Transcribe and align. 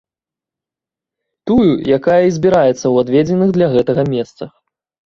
Тую, 1.51 1.67
якая 1.99 2.17
і 2.31 2.35
збіраецца 2.41 2.75
ў 2.75 2.95
адведзеных 3.07 3.49
для 3.59 3.67
гэтага 3.79 4.11
месцах. 4.13 4.61